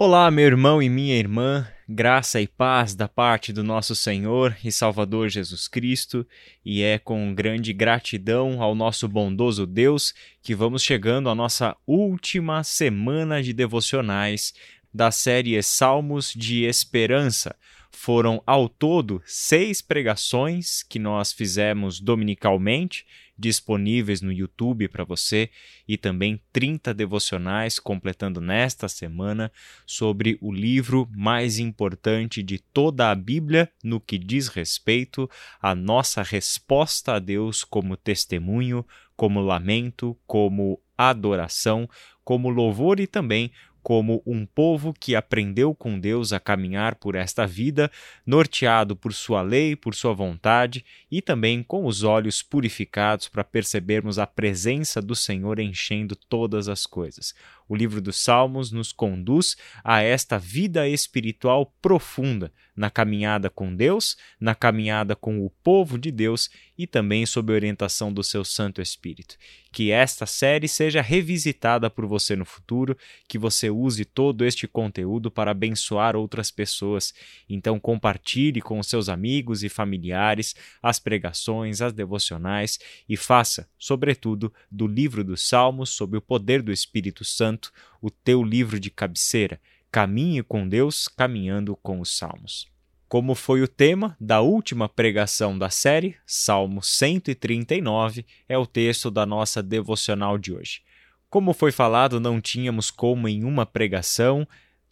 [0.00, 4.70] Olá, meu irmão e minha irmã, graça e paz da parte do nosso Senhor e
[4.70, 6.24] Salvador Jesus Cristo,
[6.64, 12.62] e é com grande gratidão ao nosso bondoso Deus que vamos chegando à nossa última
[12.62, 14.54] semana de devocionais
[14.94, 17.56] da série Salmos de Esperança.
[17.90, 23.06] Foram ao todo seis pregações que nós fizemos dominicalmente
[23.38, 25.48] disponíveis no YouTube para você
[25.86, 29.52] e também 30 devocionais completando nesta semana
[29.86, 35.30] sobre o livro mais importante de toda a Bíblia no que diz respeito
[35.62, 38.84] à nossa resposta a Deus como testemunho,
[39.16, 41.88] como lamento, como adoração,
[42.24, 43.52] como louvor e também
[43.88, 47.90] como um povo que aprendeu com Deus a caminhar por esta vida,
[48.26, 54.18] norteado por sua lei, por sua vontade e também com os olhos purificados para percebermos
[54.18, 57.34] a presença do Senhor enchendo todas as coisas.
[57.68, 64.16] O livro dos Salmos nos conduz a esta vida espiritual profunda na caminhada com Deus,
[64.40, 69.36] na caminhada com o povo de Deus e também sob orientação do seu Santo Espírito.
[69.72, 75.28] Que esta série seja revisitada por você no futuro, que você use todo este conteúdo
[75.28, 77.12] para abençoar outras pessoas.
[77.48, 82.78] Então compartilhe com seus amigos e familiares as pregações, as devocionais
[83.08, 87.57] e faça, sobretudo, do livro dos Salmos, sob o poder do Espírito Santo
[88.00, 89.60] O teu livro de cabeceira.
[89.90, 92.66] Caminhe com Deus, caminhando com os Salmos.
[93.08, 99.24] Como foi o tema da última pregação da série, Salmo 139 é o texto da
[99.24, 100.82] nossa devocional de hoje.
[101.30, 104.46] Como foi falado, não tínhamos como em uma pregação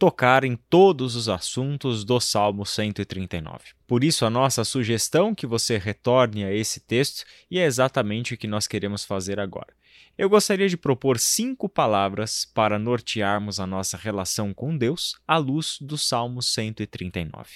[0.00, 3.58] tocar em todos os assuntos do Salmo 139.
[3.86, 8.36] Por isso, a nossa sugestão que você retorne a esse texto e é exatamente o
[8.36, 9.68] que nós queremos fazer agora.
[10.16, 15.78] Eu gostaria de propor cinco palavras para nortearmos a nossa relação com Deus à luz
[15.80, 17.48] do Salmo 139.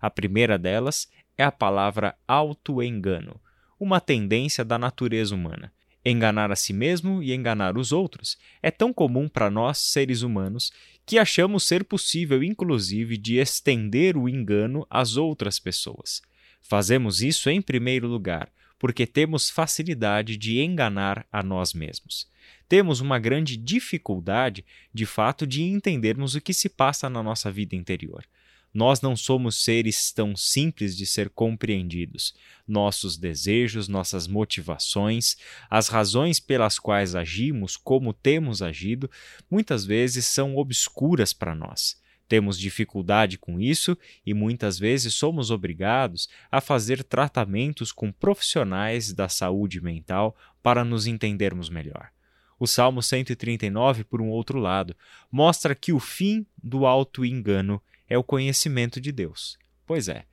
[0.00, 3.40] A primeira delas é a palavra autoengano,
[3.78, 5.72] uma tendência da natureza humana.
[6.04, 10.70] Enganar a si mesmo e enganar os outros é tão comum para nós, seres humanos,
[11.06, 16.20] que achamos ser possível, inclusive, de estender o engano às outras pessoas.
[16.60, 18.50] Fazemos isso, em primeiro lugar,
[18.84, 22.28] porque temos facilidade de enganar a nós mesmos.
[22.68, 24.62] Temos uma grande dificuldade,
[24.92, 28.26] de fato, de entendermos o que se passa na nossa vida interior.
[28.74, 32.34] Nós não somos seres tão simples de ser compreendidos.
[32.68, 35.38] Nossos desejos, nossas motivações,
[35.70, 39.10] as razões pelas quais agimos, como temos agido,
[39.50, 41.96] muitas vezes são obscuras para nós.
[42.28, 49.28] Temos dificuldade com isso e muitas vezes somos obrigados a fazer tratamentos com profissionais da
[49.28, 52.10] saúde mental para nos entendermos melhor.
[52.58, 54.96] O Salmo 139, por um outro lado,
[55.30, 59.58] mostra que o fim do auto-engano é o conhecimento de Deus.
[59.86, 60.24] Pois é,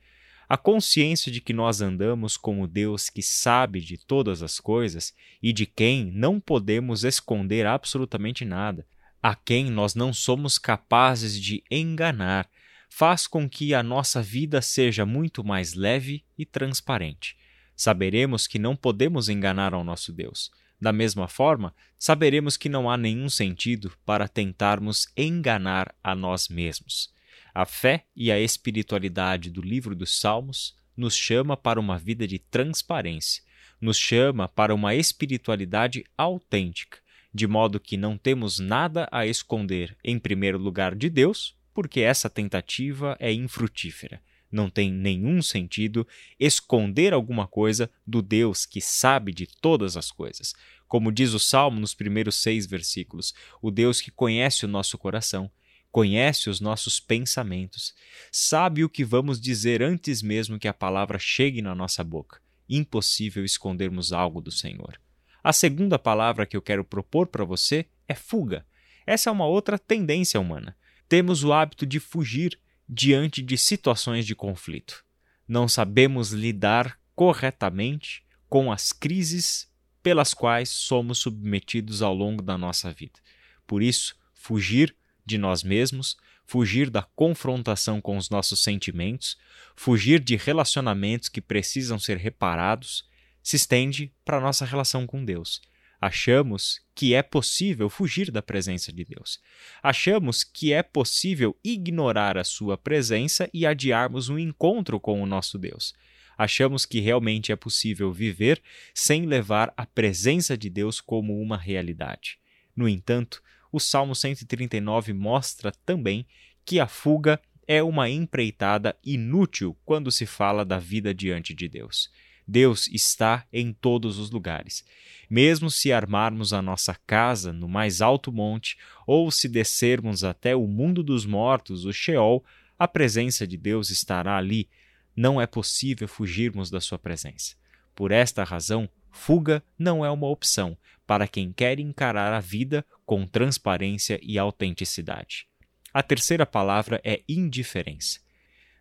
[0.48, 5.14] a consciência de que nós andamos com o Deus que sabe de todas as coisas
[5.42, 8.86] e de quem não podemos esconder absolutamente nada,
[9.22, 12.48] a quem nós não somos capazes de enganar,
[12.88, 17.36] faz com que a nossa vida seja muito mais leve e transparente.
[17.76, 20.50] Saberemos que não podemos enganar ao nosso Deus.
[20.80, 27.12] Da mesma forma, saberemos que não há nenhum sentido para tentarmos enganar a nós mesmos.
[27.54, 32.38] A fé e a espiritualidade do livro dos Salmos nos chama para uma vida de
[32.38, 33.42] transparência,
[33.80, 36.98] nos chama para uma espiritualidade autêntica,
[37.32, 42.28] de modo que não temos nada a esconder em primeiro lugar de Deus, porque essa
[42.28, 44.20] tentativa é infrutífera.
[44.50, 46.06] Não tem nenhum sentido
[46.38, 50.54] esconder alguma coisa do Deus que sabe de todas as coisas.
[50.86, 53.32] Como diz o Salmo nos primeiros seis versículos,
[53.62, 55.50] o Deus que conhece o nosso coração,
[55.90, 57.94] conhece os nossos pensamentos,
[58.30, 62.38] sabe o que vamos dizer antes mesmo que a palavra chegue na nossa boca.
[62.68, 65.01] Impossível escondermos algo do Senhor.
[65.42, 68.64] A segunda palavra que eu quero propor para você é fuga.
[69.04, 70.76] Essa é uma outra tendência humana.
[71.08, 72.58] Temos o hábito de fugir
[72.88, 75.04] diante de situações de conflito.
[75.48, 79.68] Não sabemos lidar corretamente com as crises
[80.02, 83.18] pelas quais somos submetidos ao longo da nossa vida.
[83.66, 84.94] Por isso, fugir
[85.24, 89.38] de nós mesmos, fugir da confrontação com os nossos sentimentos,
[89.74, 93.08] fugir de relacionamentos que precisam ser reparados,
[93.42, 95.60] se estende para a nossa relação com Deus.
[96.00, 99.38] Achamos que é possível fugir da presença de Deus.
[99.80, 105.58] Achamos que é possível ignorar a sua presença e adiarmos um encontro com o nosso
[105.58, 105.94] Deus.
[106.36, 108.60] Achamos que realmente é possível viver
[108.92, 112.38] sem levar a presença de Deus como uma realidade.
[112.74, 113.40] No entanto,
[113.70, 116.26] o Salmo 139 mostra também
[116.64, 122.10] que a fuga é uma empreitada inútil quando se fala da vida diante de Deus.
[122.52, 124.84] Deus está em todos os lugares.
[125.30, 128.76] Mesmo se armarmos a nossa casa no mais alto monte,
[129.06, 132.44] ou se descermos até o mundo dos mortos, o Sheol,
[132.78, 134.68] a presença de Deus estará ali.
[135.16, 137.56] Não é possível fugirmos da sua presença.
[137.94, 140.76] Por esta razão, fuga não é uma opção
[141.06, 145.46] para quem quer encarar a vida com transparência e autenticidade.
[145.92, 148.20] A terceira palavra é indiferença.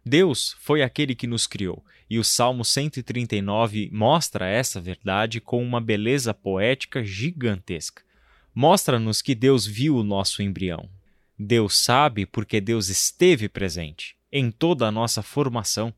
[0.06, 5.80] Deus foi aquele que nos criou, e o Salmo 139 mostra essa verdade com uma
[5.80, 8.04] beleza poética gigantesca.
[8.54, 10.90] Mostra-nos que Deus viu o nosso embrião.
[11.38, 15.94] Deus sabe porque Deus esteve presente em toda a nossa formação.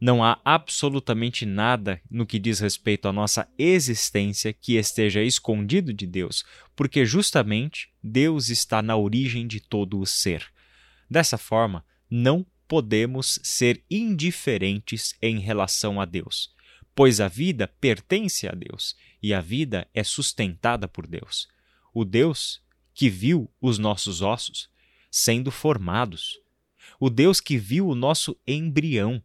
[0.00, 6.06] Não há absolutamente nada no que diz respeito à nossa existência que esteja escondido de
[6.06, 6.44] Deus,
[6.76, 10.46] porque justamente Deus está na origem de todo o ser.
[11.10, 16.54] Dessa forma, não podemos ser indiferentes em relação a Deus,
[16.94, 21.48] pois a vida pertence a Deus e a vida é sustentada por Deus.
[21.94, 22.62] O Deus
[22.92, 24.68] que viu os nossos ossos
[25.10, 26.38] sendo formados,
[27.00, 29.22] o Deus que viu o nosso embrião,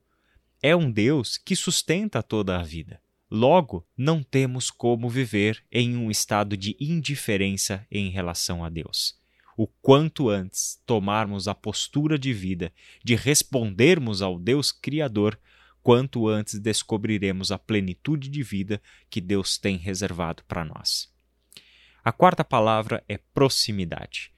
[0.62, 3.02] é um Deus que sustenta toda a vida.
[3.30, 9.22] Logo, não temos como viver em um estado de indiferença em relação a Deus
[9.56, 12.74] o quanto antes tomarmos a postura de vida
[13.04, 15.40] de respondermos ao Deus Criador,
[15.82, 21.12] quanto antes descobriremos a plenitude de vida que Deus tem reservado para nós.
[22.04, 24.32] A quarta palavra é proximidade.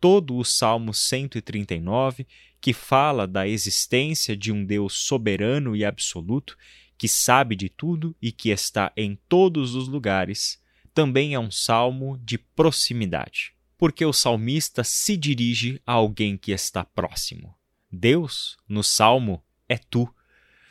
[0.00, 2.26] Todo o Salmo 139,
[2.60, 6.56] que fala da existência de um Deus soberano e absoluto,
[6.98, 10.60] que sabe de tudo e que está em todos os lugares,
[10.94, 16.84] também é um salmo de proximidade porque o salmista se dirige a alguém que está
[16.84, 17.52] próximo.
[17.90, 20.08] Deus, no salmo, é tu.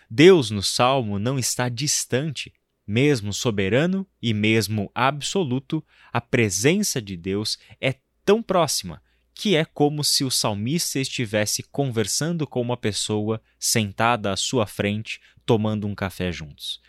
[0.09, 2.53] Deus, no salmo, não está distante.
[2.87, 9.03] Mesmo soberano e mesmo absoluto, a presença de Deus é tão próxima
[9.33, 15.19] que é como se o salmista estivesse conversando com uma pessoa sentada à sua frente,
[15.45, 16.79] tomando um café juntos.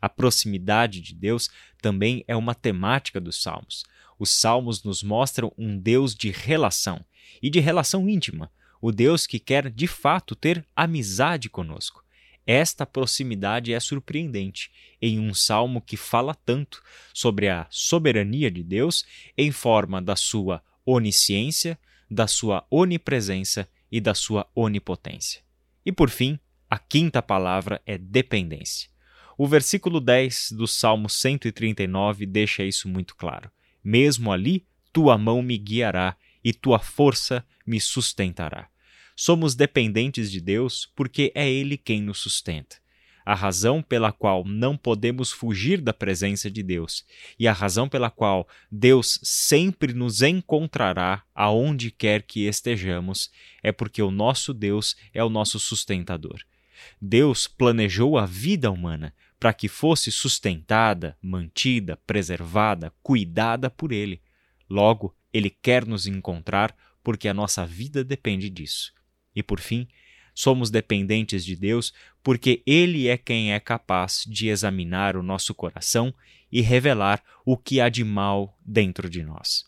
[0.00, 1.50] A proximidade de Deus
[1.80, 3.82] também é uma temática dos salmos.
[4.22, 7.04] Os salmos nos mostram um Deus de relação
[7.42, 12.04] e de relação íntima, o Deus que quer de fato ter amizade conosco.
[12.46, 14.70] Esta proximidade é surpreendente
[15.00, 16.80] em um salmo que fala tanto
[17.12, 19.04] sobre a soberania de Deus
[19.36, 21.76] em forma da sua onisciência,
[22.08, 25.42] da sua onipresença e da sua onipotência.
[25.84, 26.38] E por fim,
[26.70, 28.88] a quinta palavra é dependência.
[29.36, 33.50] O versículo 10 do Salmo 139 deixa isso muito claro.
[33.82, 38.68] Mesmo ali, tua mão me guiará e tua força me sustentará.
[39.16, 42.76] Somos dependentes de Deus porque é Ele quem nos sustenta.
[43.24, 47.04] A razão pela qual não podemos fugir da presença de Deus
[47.38, 53.30] e a razão pela qual Deus sempre nos encontrará aonde quer que estejamos
[53.62, 56.40] é porque o nosso Deus é o nosso sustentador.
[57.00, 64.22] Deus planejou a vida humana para que fosse sustentada, mantida, preservada, cuidada por Ele.
[64.70, 66.72] Logo, Ele quer nos encontrar
[67.02, 68.92] porque a nossa vida depende disso.
[69.34, 69.88] E por fim,
[70.32, 76.14] somos dependentes de Deus porque Ele é quem é capaz de examinar o nosso coração
[76.52, 79.64] e revelar o que há de mal dentro de nós.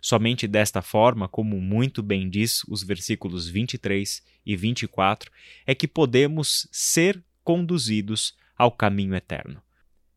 [0.00, 5.32] Somente desta forma, como muito bem diz os versículos 23 e 24,
[5.66, 9.62] é que podemos ser conduzidos ao caminho eterno.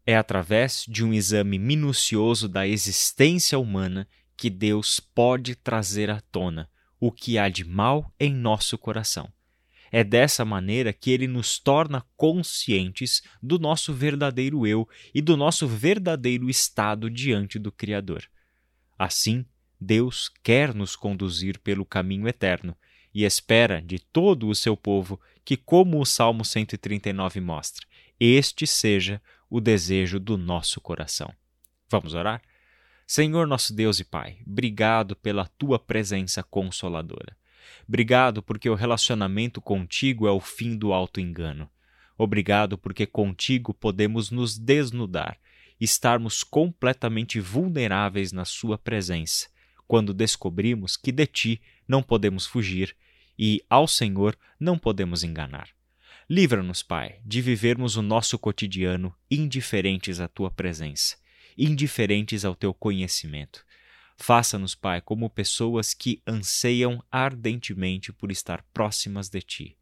[0.05, 6.69] É através de um exame minucioso da existência humana que Deus pode trazer à tona
[6.99, 9.31] o que há de mal em nosso coração.
[9.91, 15.67] É dessa maneira que ele nos torna conscientes do nosso verdadeiro eu e do nosso
[15.67, 18.23] verdadeiro estado diante do Criador.
[18.97, 19.45] Assim,
[19.79, 22.75] Deus quer nos conduzir pelo caminho eterno
[23.13, 27.87] e espera de todo o seu povo que, como o Salmo 139 mostra,
[28.19, 31.33] este seja o desejo do nosso coração.
[31.89, 32.41] Vamos orar?
[33.07, 37.35] Senhor nosso Deus e Pai, obrigado pela tua presença consoladora.
[37.87, 41.69] Obrigado porque o relacionamento contigo é o fim do auto-engano.
[42.17, 45.39] Obrigado porque contigo podemos nos desnudar,
[45.79, 49.47] estarmos completamente vulneráveis na Sua presença,
[49.87, 52.95] quando descobrimos que de Ti não podemos fugir
[53.37, 55.78] e ao Senhor não podemos enganar.
[56.31, 61.17] Livra-nos, Pai, de vivermos o nosso cotidiano indiferentes à tua presença,
[61.57, 63.65] indiferentes ao teu conhecimento.
[64.15, 69.77] Faça-nos, Pai, como pessoas que anseiam ardentemente por estar próximas de Ti.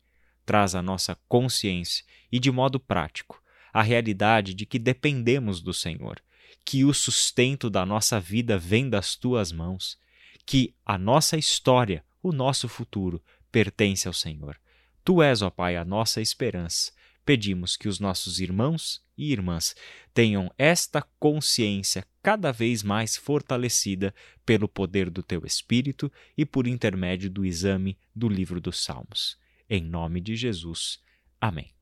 [0.45, 6.23] Traz a nossa consciência e, de modo prático, a realidade de que dependemos do Senhor,
[6.63, 9.99] que o sustento da nossa vida vem das Tuas mãos,
[10.45, 14.57] que a nossa história, o nosso futuro, pertence ao Senhor.
[15.07, 16.91] Tu és, ó Pai, a nossa esperança.
[17.25, 19.73] Pedimos que os nossos irmãos e irmãs
[20.13, 24.13] tenham esta consciência cada vez mais fortalecida
[24.45, 29.37] pelo poder do teu Espírito e por intermédio do exame do livro dos Salmos.
[29.69, 30.99] Em nome de Jesus.
[31.39, 31.76] Amém.